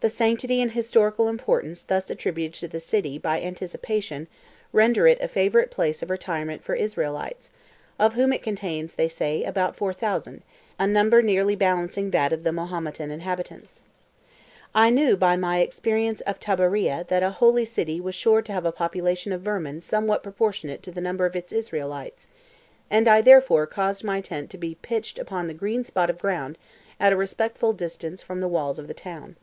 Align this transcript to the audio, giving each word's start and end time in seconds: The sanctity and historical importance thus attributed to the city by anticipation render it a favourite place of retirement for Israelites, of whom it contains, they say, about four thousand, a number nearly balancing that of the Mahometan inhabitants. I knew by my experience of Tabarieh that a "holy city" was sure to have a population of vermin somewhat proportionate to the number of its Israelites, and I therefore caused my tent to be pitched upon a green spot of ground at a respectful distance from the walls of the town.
The 0.00 0.10
sanctity 0.10 0.60
and 0.60 0.72
historical 0.72 1.28
importance 1.28 1.82
thus 1.82 2.10
attributed 2.10 2.52
to 2.60 2.68
the 2.68 2.78
city 2.78 3.16
by 3.16 3.40
anticipation 3.40 4.28
render 4.70 5.06
it 5.06 5.16
a 5.22 5.28
favourite 5.28 5.70
place 5.70 6.02
of 6.02 6.10
retirement 6.10 6.62
for 6.62 6.74
Israelites, 6.74 7.48
of 7.98 8.12
whom 8.12 8.30
it 8.30 8.42
contains, 8.42 8.96
they 8.96 9.08
say, 9.08 9.44
about 9.44 9.76
four 9.76 9.94
thousand, 9.94 10.42
a 10.78 10.86
number 10.86 11.22
nearly 11.22 11.56
balancing 11.56 12.10
that 12.10 12.34
of 12.34 12.42
the 12.44 12.52
Mahometan 12.52 13.10
inhabitants. 13.10 13.80
I 14.74 14.90
knew 14.90 15.16
by 15.16 15.38
my 15.38 15.60
experience 15.60 16.20
of 16.26 16.38
Tabarieh 16.38 17.04
that 17.08 17.22
a 17.22 17.30
"holy 17.30 17.64
city" 17.64 17.98
was 17.98 18.14
sure 18.14 18.42
to 18.42 18.52
have 18.52 18.66
a 18.66 18.72
population 18.72 19.32
of 19.32 19.40
vermin 19.40 19.80
somewhat 19.80 20.22
proportionate 20.22 20.82
to 20.82 20.92
the 20.92 21.00
number 21.00 21.24
of 21.24 21.34
its 21.34 21.50
Israelites, 21.50 22.26
and 22.90 23.08
I 23.08 23.22
therefore 23.22 23.66
caused 23.66 24.04
my 24.04 24.20
tent 24.20 24.50
to 24.50 24.58
be 24.58 24.74
pitched 24.82 25.18
upon 25.18 25.48
a 25.48 25.54
green 25.54 25.82
spot 25.82 26.10
of 26.10 26.18
ground 26.18 26.58
at 27.00 27.14
a 27.14 27.16
respectful 27.16 27.72
distance 27.72 28.20
from 28.22 28.40
the 28.42 28.48
walls 28.48 28.78
of 28.78 28.86
the 28.86 28.92
town. 28.92 29.36